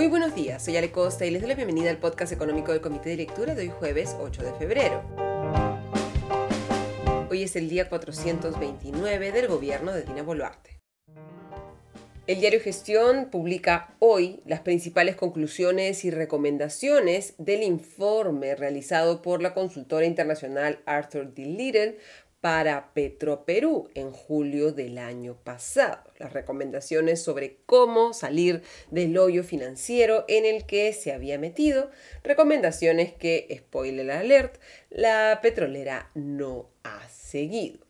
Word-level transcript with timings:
Muy 0.00 0.08
buenos 0.08 0.34
días, 0.34 0.64
soy 0.64 0.78
Ale 0.78 0.90
Costa 0.90 1.26
y 1.26 1.30
les 1.30 1.42
doy 1.42 1.50
la 1.50 1.54
bienvenida 1.54 1.90
al 1.90 1.98
podcast 1.98 2.32
económico 2.32 2.72
del 2.72 2.80
Comité 2.80 3.10
de 3.10 3.16
Lectura 3.18 3.54
de 3.54 3.64
hoy 3.64 3.68
jueves 3.68 4.16
8 4.18 4.42
de 4.44 4.54
febrero. 4.54 5.02
Hoy 7.30 7.42
es 7.42 7.54
el 7.54 7.68
día 7.68 7.86
429 7.90 9.30
del 9.30 9.46
gobierno 9.46 9.92
de 9.92 10.04
Dina 10.04 10.22
Boluarte. 10.22 10.80
El 12.26 12.40
diario 12.40 12.60
Gestión 12.60 13.28
publica 13.30 13.94
hoy 13.98 14.40
las 14.46 14.60
principales 14.60 15.16
conclusiones 15.16 16.02
y 16.06 16.10
recomendaciones 16.10 17.34
del 17.36 17.62
informe 17.62 18.54
realizado 18.54 19.20
por 19.20 19.42
la 19.42 19.52
consultora 19.52 20.06
internacional 20.06 20.80
Arthur 20.86 21.34
D. 21.34 21.44
Little 21.44 21.98
para 22.40 22.94
Petroperú 22.94 23.90
en 23.94 24.10
julio 24.10 24.72
del 24.72 24.98
año 24.98 25.36
pasado. 25.44 26.02
Las 26.18 26.32
recomendaciones 26.32 27.22
sobre 27.22 27.58
cómo 27.66 28.14
salir 28.14 28.62
del 28.90 29.18
hoyo 29.18 29.44
financiero 29.44 30.24
en 30.28 30.46
el 30.46 30.64
que 30.64 30.92
se 30.92 31.12
había 31.12 31.38
metido. 31.38 31.90
Recomendaciones 32.24 33.12
que, 33.12 33.46
spoiler 33.58 34.10
alert, 34.10 34.58
la 34.88 35.40
petrolera 35.42 36.10
no 36.14 36.70
ha 36.82 37.06
seguido. 37.08 37.86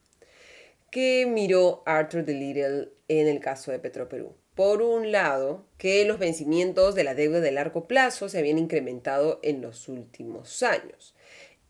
¿Qué 0.91 1.27
miró 1.29 1.85
Arthur 1.87 2.25
de 2.25 2.35
Little 2.35 2.89
en 3.07 3.29
el 3.29 3.39
caso 3.39 3.71
de 3.71 3.79
Petroperú? 3.79 4.35
Por 4.57 4.83
un 4.83 5.13
lado, 5.13 5.65
que 5.79 6.05
los 6.05 6.19
vencimientos 6.19 6.97
de 6.97 7.05
la 7.05 7.15
deuda 7.15 7.41
de 7.41 7.53
largo 7.53 7.87
plazo 7.87 8.29
se 8.29 8.39
habían 8.39 8.59
incrementado 8.59 9.39
en 9.45 9.63
los 9.63 9.89
últimos 9.89 10.65
años 10.65 11.15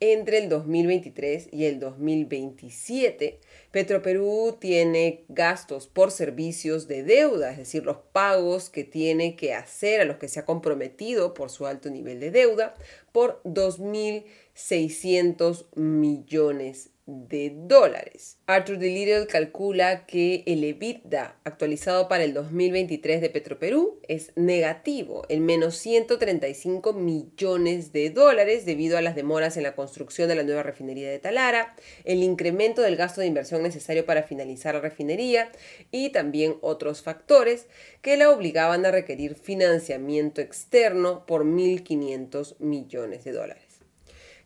entre 0.01 0.39
el 0.39 0.49
2023 0.49 1.49
y 1.51 1.65
el 1.65 1.79
2027. 1.79 3.39
Petroperú 3.71 4.57
tiene 4.59 5.23
gastos 5.29 5.87
por 5.87 6.11
servicios 6.11 6.89
de 6.89 7.03
deuda, 7.03 7.51
es 7.51 7.57
decir, 7.57 7.85
los 7.85 7.99
pagos 8.11 8.69
que 8.69 8.83
tiene 8.83 9.37
que 9.37 9.53
hacer 9.53 10.01
a 10.01 10.05
los 10.05 10.17
que 10.17 10.27
se 10.27 10.41
ha 10.41 10.45
comprometido 10.45 11.33
por 11.33 11.49
su 11.49 11.65
alto 11.65 11.89
nivel 11.89 12.19
de 12.19 12.31
deuda, 12.31 12.75
por 13.13 13.41
2.600 13.43 15.67
millones 15.75 16.89
de 17.05 17.53
dólares. 17.55 18.37
Arthur 18.45 18.77
de 18.77 18.87
Little 18.87 19.27
calcula 19.27 20.05
que 20.05 20.43
el 20.45 20.63
EBITDA 20.63 21.39
actualizado 21.43 22.07
para 22.07 22.23
el 22.23 22.33
2023 22.33 23.21
de 23.21 23.29
Petroperú 23.29 23.99
es 24.07 24.31
negativo, 24.35 25.25
en 25.29 25.45
menos 25.45 25.75
135 25.77 26.93
millones 26.93 27.91
de 27.91 28.11
dólares 28.11 28.65
debido 28.65 28.97
a 28.97 29.01
las 29.01 29.15
demoras 29.15 29.57
en 29.57 29.63
la 29.63 29.75
construcción 29.75 30.29
de 30.29 30.35
la 30.35 30.43
nueva 30.43 30.63
refinería 30.63 31.09
de 31.09 31.19
Talara, 31.19 31.75
el 32.05 32.23
incremento 32.23 32.81
del 32.81 32.95
gasto 32.95 33.21
de 33.21 33.27
inversión 33.27 33.60
necesario 33.61 34.05
para 34.05 34.23
finalizar 34.23 34.75
la 34.75 34.81
refinería 34.81 35.51
y 35.91 36.09
también 36.09 36.57
otros 36.61 37.01
factores 37.01 37.67
que 38.01 38.17
la 38.17 38.29
obligaban 38.29 38.85
a 38.85 38.91
requerir 38.91 39.35
financiamiento 39.35 40.41
externo 40.41 41.25
por 41.25 41.45
1.500 41.45 42.55
millones 42.59 43.23
de 43.23 43.31
dólares 43.31 43.71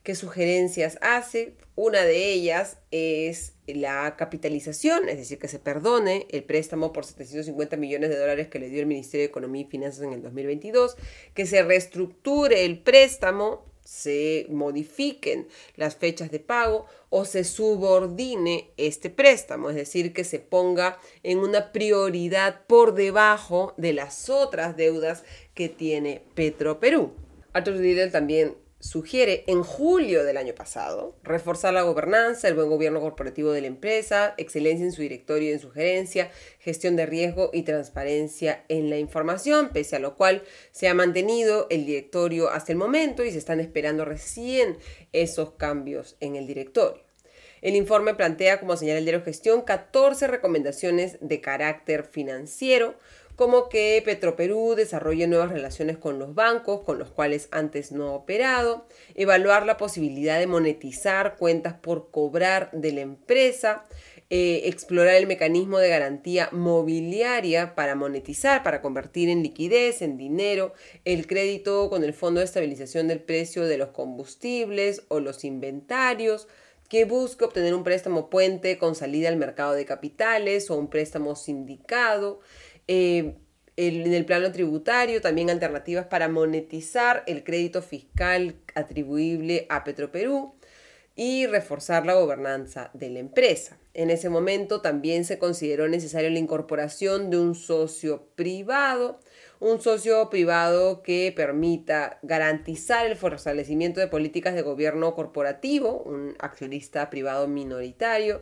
qué 0.05 0.16
sugerencias 0.16 0.97
hace. 1.02 1.55
Una 1.75 2.05
de 2.05 2.31
ellas 2.31 2.77
es 2.91 3.53
la 3.67 4.16
capitalización, 4.16 5.09
es 5.09 5.17
decir, 5.17 5.39
que 5.39 5.49
se 5.49 5.59
perdone 5.59 6.27
el 6.30 6.43
préstamo 6.43 6.93
por 6.93 7.03
750 7.03 7.75
millones 7.75 8.11
de 8.11 8.17
dólares 8.17 8.47
que 8.47 8.59
le 8.59 8.69
dio 8.69 8.80
el 8.80 8.86
Ministerio 8.86 9.23
de 9.23 9.30
Economía 9.30 9.63
y 9.63 9.66
Finanzas 9.66 10.03
en 10.03 10.13
el 10.13 10.21
2022, 10.21 10.95
que 11.33 11.45
se 11.45 11.63
reestructure 11.63 12.63
el 12.63 12.80
préstamo, 12.80 13.66
se 13.86 14.47
modifiquen 14.50 15.47
las 15.75 15.95
fechas 15.95 16.31
de 16.31 16.39
pago 16.39 16.88
o 17.09 17.23
se 17.23 17.45
subordine 17.45 18.72
este 18.75 19.09
préstamo, 19.09 19.69
es 19.69 19.75
decir, 19.75 20.11
que 20.11 20.25
se 20.25 20.39
ponga 20.39 21.00
en 21.23 21.38
una 21.38 21.72
prioridad 21.72 22.66
por 22.67 22.95
debajo 22.95 23.73
de 23.77 23.94
las 23.94 24.30
otras 24.30 24.75
deudas 24.75 25.23
que 25.53 25.69
tiene 25.69 26.23
Petroperú. 26.33 27.14
Arthur 27.53 27.77
Riedel 27.77 28.11
también 28.11 28.58
sugiere 28.86 29.44
en 29.47 29.64
julio 29.64 30.23
del 30.23 30.37
año 30.37 30.54
pasado 30.54 31.15
reforzar 31.23 31.73
la 31.73 31.82
gobernanza, 31.82 32.48
el 32.48 32.54
buen 32.54 32.70
gobierno 32.70 33.02
corporativo 33.02 33.52
de 33.52 33.61
la 33.61 33.67
empresa, 33.67 34.36
excelencia 34.37 34.86
en 34.86 34.92
su 34.92 35.02
directorio 35.02 35.49
y 35.49 35.54
en 35.54 35.59
su 35.59 35.71
gerencia, 35.71 36.30
gestión 36.59 36.95
de 36.95 37.08
riesgo 37.08 37.49
y 37.52 37.64
transparencia 37.64 38.64
en 38.70 38.92
la 38.92 38.99
información, 38.99 39.70
pese 39.73 39.95
a 39.95 39.99
lo 39.99 40.15
cual 40.15 40.43
se 40.71 40.87
ha 40.87 40.93
mantenido 40.93 41.65
el 41.71 41.87
directorio 41.87 42.52
hasta 42.52 42.73
el 42.73 42.77
momento 42.77 43.26
y 43.26 43.32
se 43.32 43.39
están 43.39 43.59
esperando 43.59 44.05
recién 44.05 44.77
esos 45.14 45.54
cambios 45.54 46.15
en 46.20 46.36
el 46.36 46.45
directorio. 46.45 47.02
El 47.64 47.76
informe 47.76 48.14
plantea, 48.14 48.59
como 48.59 48.77
señala 48.77 48.99
el 48.99 49.05
diario 49.05 49.26
Gestión, 49.26 49.64
14 49.64 50.27
recomendaciones 50.27 51.17
de 51.21 51.42
carácter 51.42 52.04
financiero, 52.05 52.93
como 53.35 53.69
que 53.69 54.01
Petroperú 54.03 54.75
desarrolle 54.75 55.27
nuevas 55.27 55.51
relaciones 55.51 55.97
con 55.97 56.19
los 56.19 56.35
bancos 56.35 56.81
con 56.81 56.99
los 56.99 57.09
cuales 57.11 57.47
antes 57.51 57.91
no 57.91 58.09
ha 58.09 58.13
operado, 58.13 58.87
evaluar 59.15 59.65
la 59.65 59.77
posibilidad 59.77 60.39
de 60.39 60.47
monetizar 60.47 61.35
cuentas 61.37 61.73
por 61.73 62.11
cobrar 62.11 62.69
de 62.71 62.93
la 62.93 63.01
empresa, 63.01 63.85
eh, 64.31 64.61
explorar 64.65 65.15
el 65.15 65.27
mecanismo 65.27 65.77
de 65.77 65.89
garantía 65.89 66.49
mobiliaria 66.51 67.75
para 67.75 67.93
monetizar, 67.93 68.63
para 68.63 68.81
convertir 68.81 69.29
en 69.29 69.43
liquidez, 69.43 70.02
en 70.02 70.17
dinero, 70.17 70.73
el 71.03 71.27
crédito 71.27 71.89
con 71.91 72.03
el 72.03 72.13
Fondo 72.13 72.39
de 72.39 72.45
Estabilización 72.45 73.07
del 73.07 73.19
Precio 73.19 73.65
de 73.65 73.77
los 73.77 73.89
Combustibles 73.89 75.03
o 75.09 75.19
los 75.19 75.43
inventarios, 75.43 76.47
que 76.89 77.05
busque 77.05 77.45
obtener 77.45 77.73
un 77.73 77.83
préstamo 77.83 78.29
puente 78.29 78.77
con 78.77 78.95
salida 78.95 79.29
al 79.29 79.37
mercado 79.37 79.73
de 79.73 79.85
capitales 79.85 80.69
o 80.69 80.75
un 80.75 80.89
préstamo 80.89 81.35
sindicado, 81.35 82.39
eh, 82.87 83.35
en 83.77 84.13
el 84.13 84.25
plano 84.25 84.51
tributario, 84.51 85.21
también 85.21 85.49
alternativas 85.49 86.05
para 86.07 86.29
monetizar 86.29 87.23
el 87.27 87.43
crédito 87.43 87.81
fiscal 87.81 88.55
atribuible 88.73 89.65
a 89.69 89.83
Petroperú 89.83 90.53
y 91.15 91.45
reforzar 91.47 92.05
la 92.05 92.13
gobernanza 92.13 92.91
de 92.93 93.09
la 93.09 93.19
empresa. 93.19 93.77
En 93.93 94.09
ese 94.09 94.29
momento 94.29 94.81
también 94.81 95.23
se 95.23 95.39
consideró 95.39 95.87
necesario 95.87 96.29
la 96.29 96.39
incorporación 96.39 97.29
de 97.29 97.39
un 97.39 97.55
socio 97.55 98.27
privado, 98.35 99.19
un 99.59 99.81
socio 99.81 100.29
privado 100.29 101.02
que 101.02 101.33
permita 101.35 102.19
garantizar 102.21 103.05
el 103.05 103.15
fortalecimiento 103.15 104.02
de 104.02 104.07
políticas 104.07 104.55
de 104.55 104.61
gobierno 104.61 105.15
corporativo, 105.15 106.03
un 106.03 106.35
accionista 106.39 107.09
privado 107.09 107.47
minoritario, 107.47 108.41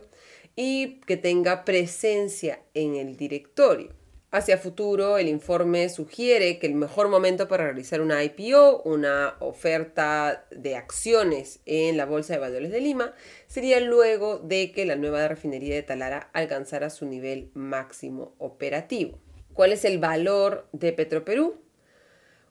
y 0.56 1.00
que 1.06 1.16
tenga 1.16 1.64
presencia 1.64 2.60
en 2.74 2.96
el 2.96 3.16
directorio. 3.16 4.03
Hacia 4.34 4.58
futuro, 4.58 5.16
el 5.16 5.28
informe 5.28 5.88
sugiere 5.88 6.58
que 6.58 6.66
el 6.66 6.74
mejor 6.74 7.08
momento 7.08 7.46
para 7.46 7.66
realizar 7.66 8.00
una 8.00 8.24
IPO, 8.24 8.82
una 8.82 9.36
oferta 9.38 10.44
de 10.50 10.74
acciones 10.74 11.60
en 11.66 11.96
la 11.96 12.04
Bolsa 12.04 12.32
de 12.32 12.40
Valores 12.40 12.72
de 12.72 12.80
Lima, 12.80 13.14
sería 13.46 13.78
luego 13.78 14.40
de 14.40 14.72
que 14.72 14.86
la 14.86 14.96
nueva 14.96 15.28
refinería 15.28 15.76
de 15.76 15.84
Talara 15.84 16.30
alcanzara 16.32 16.90
su 16.90 17.06
nivel 17.06 17.52
máximo 17.54 18.34
operativo. 18.38 19.20
¿Cuál 19.52 19.70
es 19.70 19.84
el 19.84 20.00
valor 20.00 20.66
de 20.72 20.92
Petroperú? 20.92 21.60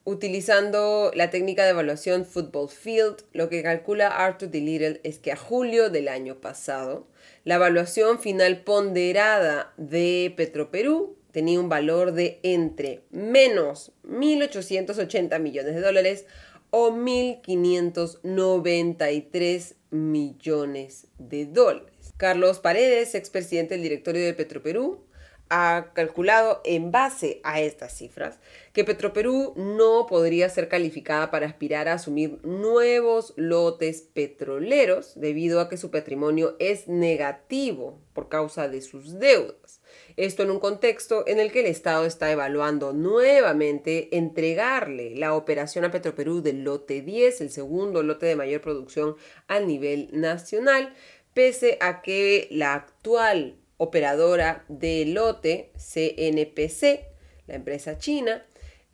Utilizando 0.05 1.11
la 1.13 1.31
técnica 1.31 1.65
de 1.65 1.71
evaluación 1.71 2.25
Football 2.25 2.69
Field, 2.69 3.25
lo 3.33 3.49
que 3.49 3.61
calcula 3.61 4.07
Arthur 4.07 4.49
D. 4.49 4.61
Little 4.61 5.01
es 5.03 5.19
que 5.19 5.33
a 5.33 5.35
julio 5.35 5.89
del 5.89 6.07
año 6.07 6.39
pasado, 6.39 7.07
la 7.43 7.55
evaluación 7.55 8.19
final 8.19 8.61
ponderada 8.61 9.73
de 9.75 10.33
Petroperú 10.37 11.17
tenía 11.33 11.59
un 11.59 11.67
valor 11.67 12.13
de 12.13 12.39
entre 12.43 13.01
menos 13.09 13.91
1.880 14.07 15.37
millones 15.39 15.75
de 15.75 15.81
dólares 15.81 16.25
o 16.69 16.91
1.593 16.91 19.75
millones 19.89 21.07
de 21.17 21.45
dólares. 21.45 22.13
Carlos 22.17 22.59
Paredes, 22.59 23.15
expresidente 23.15 23.73
del 23.73 23.83
directorio 23.83 24.23
de 24.23 24.33
Petroperú, 24.33 25.03
ha 25.49 25.91
calculado 25.93 26.61
en 26.63 26.91
base 26.91 27.41
a 27.43 27.61
estas 27.61 27.95
cifras 27.95 28.39
que 28.73 28.83
Petroperú 28.83 29.53
no 29.55 30.07
podría 30.07 30.49
ser 30.49 30.67
calificada 30.67 31.29
para 31.29 31.45
aspirar 31.45 31.87
a 31.87 31.93
asumir 31.93 32.39
nuevos 32.43 33.33
lotes 33.35 34.01
petroleros 34.01 35.19
debido 35.19 35.59
a 35.59 35.69
que 35.69 35.77
su 35.77 35.91
patrimonio 35.91 36.55
es 36.59 36.87
negativo 36.87 37.99
por 38.13 38.29
causa 38.29 38.67
de 38.67 38.81
sus 38.81 39.19
deudas. 39.19 39.82
Esto 40.15 40.43
en 40.43 40.51
un 40.51 40.59
contexto 40.59 41.23
en 41.27 41.39
el 41.39 41.51
que 41.51 41.61
el 41.61 41.65
Estado 41.65 42.05
está 42.05 42.31
evaluando 42.31 42.93
nuevamente 42.93 44.15
entregarle 44.15 45.15
la 45.15 45.33
operación 45.33 45.85
a 45.85 45.91
Petroperú 45.91 46.41
del 46.41 46.63
lote 46.63 47.01
10, 47.01 47.41
el 47.41 47.49
segundo 47.49 48.03
lote 48.03 48.27
de 48.27 48.35
mayor 48.35 48.61
producción 48.61 49.15
a 49.47 49.59
nivel 49.59 50.09
nacional, 50.11 50.93
pese 51.33 51.77
a 51.81 52.03
que 52.03 52.47
la 52.51 52.75
actual 52.75 53.57
operadora 53.77 54.65
del 54.67 55.15
lote, 55.15 55.71
CNPC, 55.77 57.07
la 57.47 57.55
empresa 57.55 57.97
china, 57.97 58.45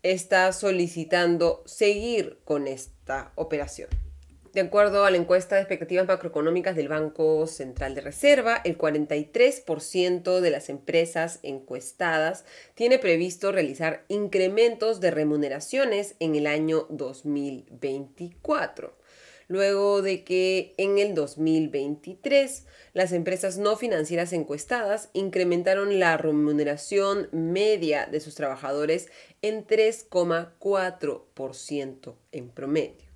está 0.03 0.53
solicitando 0.53 1.63
seguir 1.65 2.39
con 2.45 2.67
esta 2.67 3.33
operación. 3.35 4.08
De 4.53 4.61
acuerdo 4.61 5.05
a 5.05 5.11
la 5.11 5.17
encuesta 5.17 5.55
de 5.55 5.61
expectativas 5.61 6.07
macroeconómicas 6.07 6.75
del 6.75 6.87
Banco 6.87 7.45
Central 7.45 7.93
de 7.93 8.01
Reserva, 8.01 8.59
el 8.63 8.79
43% 8.79 10.39
de 10.39 10.49
las 10.49 10.69
empresas 10.69 11.37
encuestadas 11.43 12.45
tiene 12.73 12.97
previsto 12.97 13.51
realizar 13.51 14.05
incrementos 14.07 15.01
de 15.01 15.11
remuneraciones 15.11 16.15
en 16.19 16.33
el 16.35 16.47
año 16.47 16.87
2024 16.89 18.97
luego 19.49 20.01
de 20.03 20.23
que 20.23 20.73
en 20.77 20.97
el 20.99 21.15
2023 21.15 22.65
las 22.93 23.11
empresas 23.11 23.57
no 23.57 23.75
financieras 23.75 24.31
encuestadas 24.31 25.09
incrementaron 25.13 25.99
la 25.99 26.15
remuneración 26.17 27.27
media 27.31 28.05
de 28.05 28.19
sus 28.21 28.35
trabajadores 28.35 29.09
en 29.41 29.65
3,4% 29.65 32.13
en 32.31 32.49
promedio. 32.49 33.08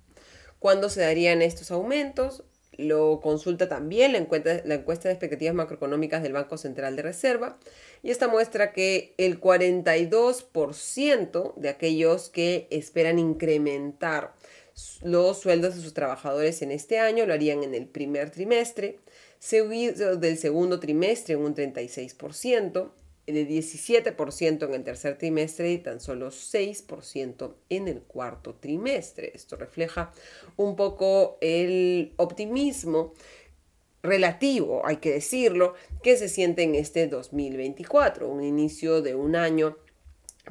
¿Cuándo 0.64 0.88
se 0.88 1.02
darían 1.02 1.42
estos 1.42 1.70
aumentos? 1.70 2.42
Lo 2.78 3.20
consulta 3.20 3.68
también 3.68 4.12
la 4.12 4.18
encuesta, 4.18 4.62
de 4.62 5.10
expectativas 5.10 5.54
macroeconómicas 5.54 6.22
del 6.22 6.32
Banco 6.32 6.56
Central 6.56 6.96
de 6.96 7.02
Reserva 7.02 7.58
y 8.02 8.10
esta 8.10 8.28
muestra 8.28 8.72
que 8.72 9.12
el 9.18 9.42
42% 9.42 11.54
de 11.56 11.68
aquellos 11.68 12.30
que 12.30 12.66
esperan 12.70 13.18
incrementar 13.18 14.32
los 15.02 15.38
sueldos 15.38 15.76
de 15.76 15.82
sus 15.82 15.92
trabajadores 15.92 16.62
en 16.62 16.70
este 16.70 16.98
año 16.98 17.26
lo 17.26 17.34
harían 17.34 17.62
en 17.62 17.74
el 17.74 17.84
primer 17.84 18.30
trimestre, 18.30 19.00
seguido 19.38 20.16
del 20.16 20.38
segundo 20.38 20.80
trimestre 20.80 21.34
en 21.34 21.40
un 21.40 21.54
36%, 21.54 22.90
de 23.26 23.48
17% 23.48 24.66
en 24.66 24.74
el 24.74 24.84
tercer 24.84 25.16
trimestre 25.16 25.72
y 25.72 25.78
tan 25.78 26.00
solo 26.00 26.30
6% 26.30 27.54
en 27.70 27.88
el 27.88 28.02
cuarto 28.02 28.54
trimestre. 28.54 29.32
Esto 29.34 29.56
refleja 29.56 30.12
un 30.56 30.76
poco 30.76 31.38
el 31.40 32.12
optimismo 32.16 33.14
relativo, 34.02 34.86
hay 34.86 34.98
que 34.98 35.12
decirlo, 35.12 35.74
que 36.02 36.16
se 36.16 36.28
siente 36.28 36.62
en 36.62 36.74
este 36.74 37.06
2024, 37.06 38.28
un 38.28 38.44
inicio 38.44 39.00
de 39.00 39.14
un 39.14 39.34
año 39.34 39.78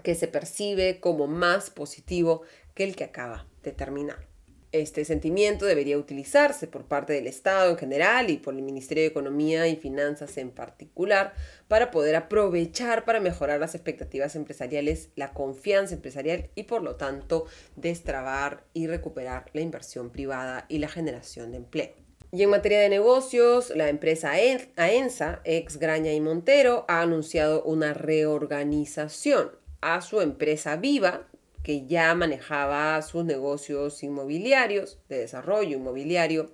que 0.02 0.16
se 0.16 0.28
percibe 0.28 1.00
como 1.00 1.28
más 1.28 1.70
positivo 1.70 2.42
que 2.74 2.84
el 2.84 2.96
que 2.96 3.04
acaba 3.04 3.46
de 3.62 3.72
terminar. 3.72 4.33
Este 4.74 5.06
sentimiento 5.06 5.68
debería 5.68 6.00
utilizarse 6.00 6.66
por 6.66 6.86
parte 6.86 7.14
del 7.14 7.28
Estado 7.28 7.70
en 7.70 7.78
general 7.78 8.32
y 8.32 8.38
por 8.38 8.56
el 8.56 8.64
Ministerio 8.64 9.04
de 9.04 9.10
Economía 9.10 9.68
y 9.68 9.76
Finanzas 9.76 10.36
en 10.40 10.50
particular 10.50 11.36
para 11.68 11.92
poder 11.92 12.16
aprovechar 12.16 13.06
para 13.06 13.20
mejorar 13.20 13.60
las 13.60 13.76
expectativas 13.76 14.36
empresariales, 14.36 15.10
la 15.16 15.32
confianza 15.32 15.94
empresarial 15.94 16.50
y 16.56 16.64
por 16.64 16.82
lo 16.82 16.96
tanto 16.96 17.46
destrabar 17.76 18.64
y 18.74 18.88
recuperar 18.88 19.46
la 19.54 19.62
inversión 19.62 20.10
privada 20.10 20.66
y 20.70 20.80
la 20.80 20.90
generación 20.90 21.52
de 21.52 21.58
empleo. 21.58 21.92
Y 22.32 22.42
en 22.42 22.50
materia 22.50 22.80
de 22.80 22.90
negocios, 22.90 23.72
la 23.76 23.90
empresa 23.90 24.32
AENSA, 24.32 25.42
ex 25.44 25.78
Graña 25.78 26.14
y 26.14 26.20
Montero, 26.20 26.84
ha 26.88 27.02
anunciado 27.02 27.62
una 27.62 27.94
reorganización 27.94 29.52
a 29.82 30.02
su 30.02 30.20
empresa 30.20 30.78
Viva, 30.78 31.28
que 31.64 31.86
ya 31.88 32.14
manejaba 32.14 33.02
sus 33.02 33.26
negocios 33.26 34.04
inmobiliarios, 34.04 35.00
de 35.10 35.20
desarrollo 35.20 35.78
inmobiliario, 35.78 36.52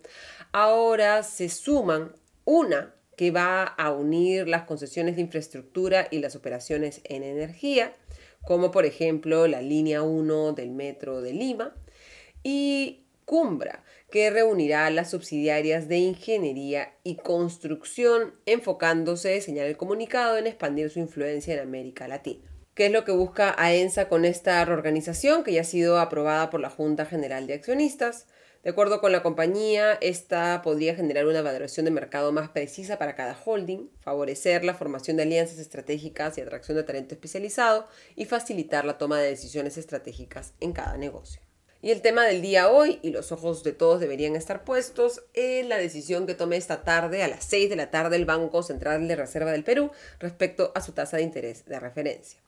ahora 0.52 1.24
se 1.24 1.50
suman 1.50 2.14
una 2.46 2.94
que 3.18 3.32
va 3.32 3.64
a 3.64 3.92
unir 3.92 4.48
las 4.48 4.64
concesiones 4.64 5.16
de 5.16 5.22
infraestructura 5.22 6.08
y 6.10 6.20
las 6.20 6.38
operaciones 6.38 7.02
en 7.04 7.24
energía, 7.24 7.94
como 8.46 8.72
por 8.72 8.86
ejemplo 8.86 9.48
la 9.48 9.62
línea 9.62 10.04
1 10.04 10.54
del 10.54 10.72
metro 10.72 11.22
de 11.22 11.34
Lima, 11.34 11.76
y 12.44 13.04
Cumbra, 13.26 13.84
que 14.10 14.30
reunirá 14.30 14.90
las 14.90 15.12
subsidiarias 15.12 15.88
de 15.88 15.98
ingeniería 15.98 16.94
y 17.04 17.18
construcción, 17.18 18.34
enfocándose, 18.46 19.42
señala 19.42 19.68
el 19.68 19.78
comunicado, 19.78 20.38
en 20.38 20.48
expandir 20.48 20.90
su 20.90 21.00
influencia 21.00 21.54
en 21.54 21.60
América 21.60 22.08
Latina. 22.08 22.50
¿Qué 22.80 22.86
es 22.86 22.94
lo 22.94 23.04
que 23.04 23.12
busca 23.12 23.54
AENSA 23.58 24.08
con 24.08 24.24
esta 24.24 24.64
reorganización 24.64 25.44
que 25.44 25.52
ya 25.52 25.60
ha 25.60 25.66
sido 25.66 26.00
aprobada 26.00 26.50
por 26.50 26.62
la 26.62 26.70
Junta 26.70 27.06
General 27.06 27.46
de 27.46 27.56
Accionistas? 27.56 28.26
De 28.64 28.70
acuerdo 28.70 29.02
con 29.02 29.12
la 29.12 29.22
compañía, 29.22 29.98
esta 30.00 30.62
podría 30.62 30.96
generar 30.96 31.26
una 31.26 31.42
valoración 31.42 31.84
de 31.84 31.92
mercado 31.92 32.32
más 32.32 32.52
precisa 32.52 32.98
para 32.98 33.18
cada 33.18 33.38
holding, 33.44 33.90
favorecer 34.00 34.64
la 34.64 34.76
formación 34.76 35.18
de 35.18 35.24
alianzas 35.24 35.60
estratégicas 35.60 36.38
y 36.38 36.42
atracción 36.42 36.78
de 36.78 36.84
talento 36.84 37.16
especializado 37.16 37.86
y 38.16 38.24
facilitar 38.24 38.86
la 38.86 38.98
toma 38.98 39.20
de 39.20 39.28
decisiones 39.28 39.78
estratégicas 39.78 40.54
en 40.62 40.72
cada 40.72 40.96
negocio. 40.96 41.42
Y 41.82 41.92
el 41.92 42.02
tema 42.02 42.24
del 42.24 42.42
día 42.42 42.70
hoy, 42.70 43.00
y 43.02 43.10
los 43.10 43.34
ojos 43.34 43.62
de 43.66 43.74
todos 43.74 44.00
deberían 44.00 44.38
estar 44.38 44.64
puestos, 44.64 45.26
en 45.34 45.68
la 45.68 45.76
decisión 45.76 46.26
que 46.26 46.34
tome 46.34 46.56
esta 46.56 46.86
tarde, 46.86 47.24
a 47.24 47.28
las 47.28 47.44
6 47.44 47.70
de 47.70 47.76
la 47.76 47.92
tarde, 47.92 48.16
el 48.16 48.24
Banco 48.24 48.64
Central 48.64 49.06
de 49.06 49.18
Reserva 49.18 49.52
del 49.52 49.66
Perú 49.66 49.92
respecto 50.20 50.72
a 50.76 50.82
su 50.82 50.94
tasa 50.94 51.18
de 51.18 51.24
interés 51.24 51.66
de 51.66 51.78
referencia. 51.78 52.40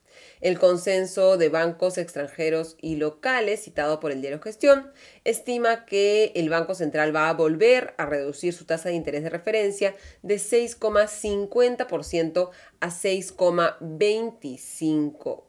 El 0.41 0.59
consenso 0.59 1.37
de 1.37 1.49
bancos 1.49 1.97
extranjeros 1.97 2.77
y 2.81 2.95
locales, 2.95 3.63
citado 3.63 3.99
por 3.99 4.11
el 4.11 4.21
diario 4.21 4.39
Gestión, 4.41 4.91
estima 5.23 5.85
que 5.85 6.31
el 6.35 6.49
Banco 6.49 6.75
Central 6.75 7.15
va 7.15 7.29
a 7.29 7.33
volver 7.33 7.93
a 7.97 8.05
reducir 8.05 8.53
su 8.53 8.65
tasa 8.65 8.89
de 8.89 8.95
interés 8.95 9.23
de 9.23 9.29
referencia 9.29 9.95
de 10.21 10.35
6,50% 10.35 12.49
a 12.79 12.89
6,25% 12.89 15.43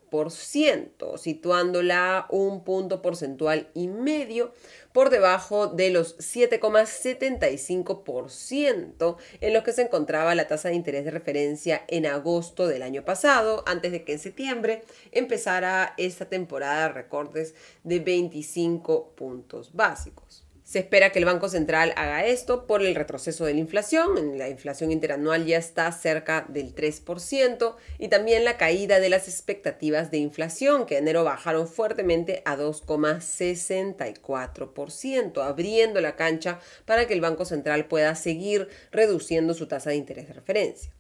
situándola 1.17 2.26
un 2.29 2.64
punto 2.64 3.00
porcentual 3.00 3.70
y 3.73 3.88
medio 3.88 4.53
por 4.93 5.11
debajo 5.11 5.67
de 5.67 5.91
los 5.91 6.17
7,75% 6.19 9.17
en 9.41 9.53
los 9.53 9.62
que 9.62 9.73
se 9.73 9.83
encontraba 9.83 10.35
la 10.35 10.49
tasa 10.49 10.69
de 10.69 10.75
interés 10.75 11.05
de 11.05 11.11
referencia 11.11 11.83
en 11.89 12.06
agosto 12.06 12.67
del 12.67 12.83
año 12.83 13.05
pasado, 13.05 13.62
antes 13.67 13.93
de 13.93 14.05
que 14.05 14.12
en 14.12 14.19
septiembre 14.19 14.83
empezara 15.11 15.94
esta 15.97 16.27
temporada 16.27 16.89
de 16.89 16.94
recortes 16.94 17.55
de 17.85 18.00
25 18.00 19.12
puntos 19.17 19.71
básicos. 19.73 20.44
Se 20.73 20.79
espera 20.79 21.13
que 21.13 21.19
el 21.19 21.27
Banco 21.27 21.51
Central 21.51 21.93
haga 21.97 22.25
esto 22.25 22.67
por 22.67 22.81
el 22.81 22.95
retroceso 22.95 23.45
de 23.45 23.53
la 23.53 23.61
inflación. 23.61 24.39
La 24.39 24.49
inflación 24.49 24.91
interanual 24.91 25.45
ya 25.45 25.59
está 25.59 25.93
cerca 25.93 26.47
del 26.49 26.75
3% 26.75 27.77
y 27.99 28.09
también 28.09 28.47
la 28.47 28.57
caída 28.57 28.99
de 28.99 29.11
las 29.11 29.29
expectativas 29.29 30.11
de 30.11 30.17
inflación 30.17 30.87
que 30.87 30.97
en 30.97 31.03
enero 31.03 31.25
bajaron 31.25 31.69
fuertemente 31.69 32.41
a 32.47 32.57
2,64%, 32.57 35.45
abriendo 35.45 36.01
la 36.01 36.17
cancha 36.17 36.59
para 36.87 37.07
que 37.07 37.13
el 37.13 37.21
Banco 37.21 37.45
Central 37.45 37.85
pueda 37.85 38.15
seguir 38.15 38.71
reduciendo 38.93 39.53
su 39.53 39.67
tasa 39.67 39.91
de 39.91 39.97
interés 39.97 40.27
de 40.27 40.33
referencia. 40.33 40.91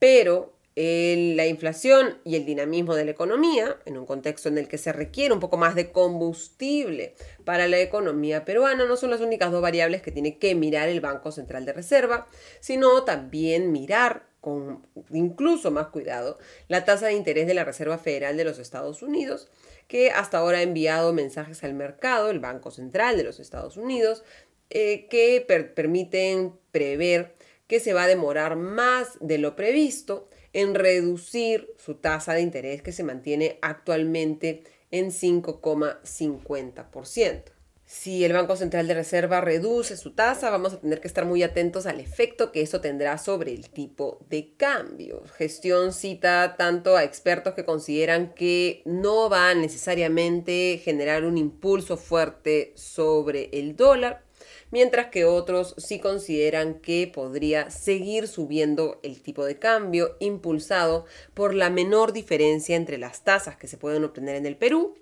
Pero 0.00 0.56
la 0.76 1.46
inflación 1.46 2.18
y 2.24 2.34
el 2.34 2.44
dinamismo 2.44 2.96
de 2.96 3.04
la 3.04 3.12
economía, 3.12 3.76
en 3.84 3.96
un 3.96 4.06
contexto 4.06 4.48
en 4.48 4.58
el 4.58 4.66
que 4.66 4.78
se 4.78 4.92
requiere 4.92 5.32
un 5.32 5.38
poco 5.38 5.56
más 5.56 5.76
de 5.76 5.92
combustible 5.92 7.14
para 7.44 7.68
la 7.68 7.78
economía 7.78 8.44
peruana, 8.44 8.84
no 8.84 8.96
son 8.96 9.10
las 9.10 9.20
únicas 9.20 9.52
dos 9.52 9.62
variables 9.62 10.02
que 10.02 10.10
tiene 10.10 10.38
que 10.38 10.54
mirar 10.56 10.88
el 10.88 11.00
Banco 11.00 11.30
Central 11.30 11.64
de 11.64 11.74
Reserva, 11.74 12.26
sino 12.60 13.04
también 13.04 13.70
mirar 13.70 14.26
con 14.40 14.86
incluso 15.10 15.70
más 15.70 15.86
cuidado 15.88 16.38
la 16.68 16.84
tasa 16.84 17.06
de 17.06 17.14
interés 17.14 17.46
de 17.46 17.54
la 17.54 17.64
Reserva 17.64 17.96
Federal 17.96 18.36
de 18.36 18.44
los 18.44 18.58
Estados 18.58 19.02
Unidos, 19.02 19.48
que 19.86 20.10
hasta 20.10 20.38
ahora 20.38 20.58
ha 20.58 20.62
enviado 20.62 21.12
mensajes 21.12 21.62
al 21.62 21.74
mercado, 21.74 22.30
el 22.30 22.40
Banco 22.40 22.70
Central 22.70 23.16
de 23.16 23.24
los 23.24 23.38
Estados 23.38 23.76
Unidos, 23.76 24.24
eh, 24.70 25.06
que 25.08 25.40
permiten 25.74 26.52
prever 26.72 27.34
que 27.68 27.80
se 27.80 27.94
va 27.94 28.04
a 28.04 28.08
demorar 28.08 28.56
más 28.56 29.16
de 29.20 29.38
lo 29.38 29.56
previsto 29.56 30.28
en 30.54 30.74
reducir 30.74 31.68
su 31.76 31.96
tasa 31.96 32.32
de 32.32 32.40
interés 32.40 32.80
que 32.80 32.92
se 32.92 33.04
mantiene 33.04 33.58
actualmente 33.60 34.62
en 34.90 35.10
5,50%. 35.10 37.54
Si 37.86 38.24
el 38.24 38.32
Banco 38.32 38.56
Central 38.56 38.88
de 38.88 38.94
Reserva 38.94 39.42
reduce 39.42 39.98
su 39.98 40.12
tasa, 40.12 40.50
vamos 40.50 40.72
a 40.72 40.80
tener 40.80 41.00
que 41.00 41.08
estar 41.08 41.26
muy 41.26 41.42
atentos 41.42 41.84
al 41.84 42.00
efecto 42.00 42.50
que 42.50 42.62
eso 42.62 42.80
tendrá 42.80 43.18
sobre 43.18 43.52
el 43.52 43.68
tipo 43.68 44.24
de 44.30 44.54
cambio. 44.56 45.22
Gestión 45.36 45.92
cita 45.92 46.54
tanto 46.56 46.96
a 46.96 47.04
expertos 47.04 47.52
que 47.52 47.66
consideran 47.66 48.32
que 48.32 48.80
no 48.86 49.28
va 49.28 49.50
a 49.50 49.54
necesariamente 49.54 50.80
generar 50.82 51.24
un 51.24 51.36
impulso 51.36 51.98
fuerte 51.98 52.72
sobre 52.74 53.50
el 53.52 53.76
dólar, 53.76 54.24
mientras 54.70 55.08
que 55.08 55.24
otros 55.24 55.74
sí 55.78 55.98
consideran 55.98 56.74
que 56.74 57.10
podría 57.12 57.70
seguir 57.70 58.28
subiendo 58.28 59.00
el 59.02 59.20
tipo 59.22 59.44
de 59.44 59.58
cambio 59.58 60.16
impulsado 60.20 61.06
por 61.34 61.54
la 61.54 61.70
menor 61.70 62.12
diferencia 62.12 62.76
entre 62.76 62.98
las 62.98 63.24
tasas 63.24 63.56
que 63.56 63.68
se 63.68 63.76
pueden 63.76 64.04
obtener 64.04 64.36
en 64.36 64.46
el 64.46 64.56
Perú 64.56 64.94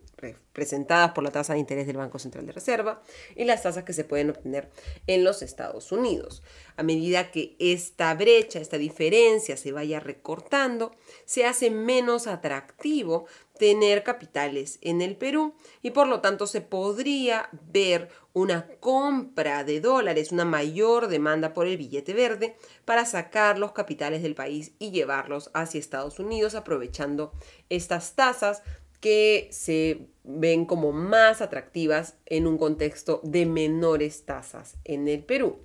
presentadas 0.53 1.13
por 1.13 1.25
la 1.25 1.31
tasa 1.31 1.55
de 1.55 1.59
interés 1.59 1.87
del 1.87 1.97
Banco 1.97 2.19
Central 2.19 2.47
de 2.47 2.53
Reserva 2.53 3.03
y 3.35 3.45
las 3.45 3.63
tasas 3.63 3.85
que 3.85 3.93
se 3.93 4.05
pueden 4.05 4.31
obtener 4.31 4.69
en 5.07 5.25
los 5.25 5.43
Estados 5.43 5.93
Unidos. 5.93 6.43
A 6.77 6.83
medida 6.83 7.31
que 7.31 7.57
esta 7.59 8.15
brecha, 8.15 8.61
esta 8.61 8.79
diferencia 8.79 9.57
se 9.57 9.73
vaya 9.73 10.01
recortando, 10.01 10.95
se 11.25 11.45
hace 11.45 11.71
menos 11.71 12.27
atractivo 12.27 13.27
tener 13.59 14.03
capitales 14.03 14.79
en 14.81 15.03
el 15.03 15.17
Perú 15.17 15.55
y 15.83 15.91
por 15.91 16.09
lo 16.09 16.21
tanto 16.21 16.47
se 16.47 16.61
podría 16.61 17.49
ver 17.71 18.09
una 18.33 18.67
compra 18.81 19.63
de 19.65 19.81
dólares, 19.81 20.33
una 20.33 20.45
mayor 20.45 21.09
demanda 21.09 21.53
por 21.53 21.67
el 21.67 21.77
billete 21.77 22.15
verde 22.15 22.57
para 22.85 23.05
sacar 23.05 23.59
los 23.59 23.73
capitales 23.73 24.23
del 24.23 24.35
país 24.35 24.73
y 24.79 24.91
llevarlos 24.91 25.51
hacia 25.55 25.81
Estados 25.81 26.19
Unidos 26.19 26.55
aprovechando 26.55 27.33
estas 27.69 28.15
tasas 28.15 28.63
que 29.01 29.49
se 29.51 30.07
ven 30.23 30.65
como 30.65 30.93
más 30.93 31.43
atractivas 31.43 32.17
en 32.27 32.47
un 32.47 32.57
contexto 32.57 33.21
de 33.25 33.47
menores 33.47 34.25
tasas 34.25 34.77
en 34.85 35.09
el 35.09 35.25
Perú. 35.25 35.59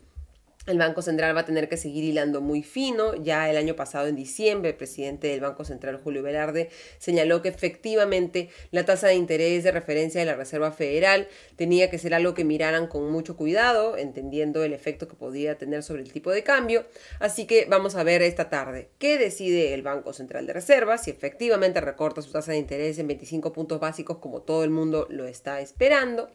El 0.68 0.80
Banco 0.80 1.02
Central 1.02 1.34
va 1.34 1.42
a 1.42 1.46
tener 1.46 1.70
que 1.70 1.78
seguir 1.78 2.04
hilando 2.04 2.42
muy 2.42 2.62
fino. 2.62 3.16
Ya 3.16 3.50
el 3.50 3.56
año 3.56 3.78
pasado, 3.78 4.08
en 4.08 4.18
diciembre, 4.18 4.72
el 4.72 4.76
presidente 4.76 5.28
del 5.28 5.40
Banco 5.40 5.64
Central, 5.64 5.98
Julio 6.04 6.22
Velarde, 6.22 6.70
señaló 6.98 7.42
que 7.42 7.48
efectivamente 7.48 8.50
la 8.72 8.84
tasa 8.84 9.08
de 9.08 9.16
interés 9.16 9.64
de 9.64 9.72
referencia 9.72 10.20
de 10.20 10.26
la 10.26 10.36
Reserva 10.36 10.74
Federal 10.74 11.30
tenía 11.56 11.90
que 11.90 11.98
ser 11.98 12.14
algo 12.14 12.34
que 12.34 12.44
miraran 12.44 12.88
con 12.88 13.10
mucho 13.10 13.38
cuidado, 13.38 13.96
entendiendo 13.96 14.62
el 14.66 14.74
efecto 14.74 15.08
que 15.08 15.16
podía 15.16 15.58
tener 15.58 15.84
sobre 15.84 16.02
el 16.02 16.12
tipo 16.12 16.32
de 16.32 16.44
cambio. 16.44 16.86
Así 17.20 17.48
que 17.48 17.66
vamos 17.70 17.96
a 17.96 18.04
ver 18.04 18.22
esta 18.22 18.50
tarde 18.50 18.90
qué 18.98 19.18
decide 19.18 19.74
el 19.74 19.84
Banco 19.84 20.12
Central 20.12 20.48
de 20.48 20.54
Reserva, 20.54 20.98
si 20.98 21.12
efectivamente 21.12 21.80
recorta 21.80 22.22
su 22.22 22.34
tasa 22.34 22.52
de 22.52 22.58
interés 22.58 23.00
en 23.00 23.08
25 23.08 23.54
puntos 23.54 23.80
básicos 23.80 24.18
como 24.18 24.42
todo 24.42 24.66
el 24.66 24.70
mundo 24.70 25.08
lo 25.10 25.28
está 25.28 25.62
esperando 25.62 26.30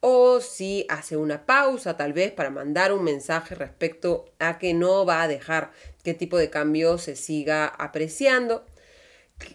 o 0.00 0.40
si 0.40 0.86
hace 0.88 1.16
una 1.16 1.46
pausa 1.46 1.96
tal 1.96 2.12
vez 2.12 2.32
para 2.32 2.50
mandar 2.50 2.92
un 2.92 3.04
mensaje 3.04 3.54
respecto 3.54 4.26
a 4.38 4.58
que 4.58 4.74
no 4.74 5.04
va 5.04 5.22
a 5.22 5.28
dejar 5.28 5.72
qué 6.02 6.14
tipo 6.14 6.36
de 6.36 6.50
cambio 6.50 6.98
se 6.98 7.16
siga 7.16 7.66
apreciando, 7.66 8.64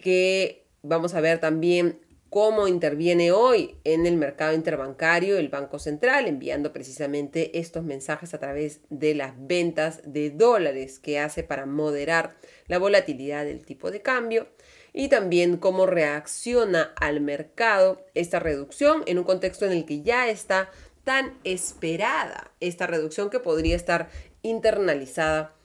que 0.02 0.66
vamos 0.82 1.14
a 1.14 1.22
ver 1.22 1.40
también 1.40 2.00
cómo 2.32 2.70
interviene 2.70 3.34
hoy 3.34 3.76
en 3.84 4.06
el 4.06 4.16
mercado 4.16 4.54
interbancario 4.54 5.38
el 5.38 5.50
Banco 5.50 5.80
Central, 5.80 6.28
enviando 6.28 6.72
precisamente 6.72 7.60
estos 7.60 7.84
mensajes 7.84 8.34
a 8.34 8.40
través 8.40 8.80
de 8.90 9.16
las 9.16 9.34
ventas 9.38 10.00
de 10.06 10.30
dólares 10.30 11.00
que 11.00 11.20
hace 11.20 11.44
para 11.44 11.66
moderar 11.66 12.38
la 12.68 12.78
volatilidad 12.78 13.44
del 13.44 13.66
tipo 13.66 13.92
de 13.92 14.02
cambio 14.02 14.48
y 14.94 15.08
también 15.10 15.58
cómo 15.58 15.86
reacciona 15.86 16.94
al 16.96 17.22
mercado 17.22 18.06
esta 18.14 18.40
reducción 18.40 19.04
en 19.06 19.18
un 19.18 19.24
contexto 19.24 19.66
en 19.66 19.72
el 19.72 19.86
que 19.86 20.02
ya 20.02 20.30
está 20.30 20.70
tan 21.04 21.38
esperada 21.44 22.52
esta 22.60 22.88
reducción 22.88 23.30
que 23.30 23.40
podría 23.40 23.76
estar 23.76 24.10
internalizada 24.44 25.56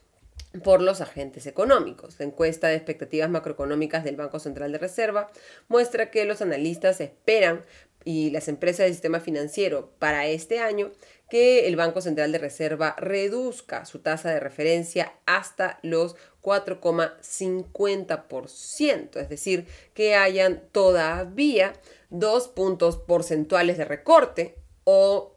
por 0.63 0.81
los 0.81 1.01
agentes 1.01 1.45
económicos. 1.45 2.19
La 2.19 2.25
encuesta 2.25 2.67
de 2.67 2.75
expectativas 2.75 3.29
macroeconómicas 3.29 4.03
del 4.03 4.15
Banco 4.15 4.39
Central 4.39 4.71
de 4.71 4.77
Reserva 4.77 5.29
muestra 5.67 6.09
que 6.09 6.25
los 6.25 6.41
analistas 6.41 7.01
esperan 7.01 7.63
y 8.07 8.31
las 8.31 8.47
empresas 8.47 8.85
del 8.85 8.93
sistema 8.93 9.19
financiero 9.19 9.91
para 9.99 10.27
este 10.27 10.59
año 10.59 10.93
que 11.29 11.67
el 11.67 11.75
Banco 11.75 11.99
Central 11.99 12.31
de 12.31 12.37
Reserva 12.37 12.95
reduzca 12.97 13.83
su 13.83 13.99
tasa 13.99 14.31
de 14.31 14.39
referencia 14.39 15.11
hasta 15.25 15.77
los 15.83 16.15
4,50%, 16.41 19.19
es 19.19 19.27
decir, 19.27 19.67
que 19.93 20.15
hayan 20.15 20.63
todavía 20.71 21.73
dos 22.09 22.47
puntos 22.47 22.95
porcentuales 22.95 23.77
de 23.77 23.83
recorte 23.83 24.55
o 24.85 25.35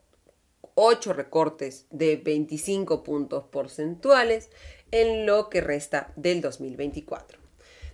ocho 0.76 1.12
recortes 1.12 1.86
de 1.90 2.18
25 2.18 3.02
puntos 3.02 3.46
porcentuales 3.50 4.48
en 4.92 5.26
lo 5.26 5.50
que 5.50 5.60
resta 5.60 6.12
del 6.14 6.40
2024. 6.40 7.40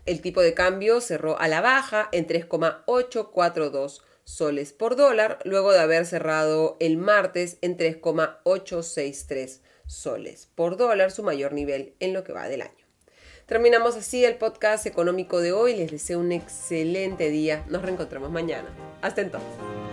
El 0.04 0.20
tipo 0.20 0.42
de 0.42 0.52
cambio 0.52 1.00
cerró 1.00 1.40
a 1.40 1.48
la 1.48 1.62
baja 1.62 2.10
en 2.12 2.26
3,842 2.26 4.02
soles 4.26 4.74
por 4.74 4.96
dólar, 4.96 5.38
luego 5.44 5.72
de 5.72 5.78
haber 5.78 6.04
cerrado 6.04 6.76
el 6.80 6.98
martes 6.98 7.56
en 7.62 7.78
3,863 7.78 9.62
soles 9.86 10.48
por 10.54 10.76
dólar, 10.76 11.10
su 11.12 11.22
mayor 11.22 11.52
nivel 11.52 11.94
en 12.00 12.12
lo 12.12 12.24
que 12.24 12.32
va 12.34 12.48
del 12.48 12.60
año. 12.62 12.72
Terminamos 13.46 13.96
así 13.96 14.24
el 14.24 14.34
podcast 14.34 14.86
económico 14.86 15.40
de 15.40 15.52
hoy. 15.52 15.76
Les 15.76 15.92
deseo 15.92 16.18
un 16.18 16.32
excelente 16.32 17.30
día. 17.30 17.64
Nos 17.68 17.82
reencontramos 17.82 18.30
mañana. 18.32 18.68
Hasta 19.02 19.20
entonces. 19.20 19.85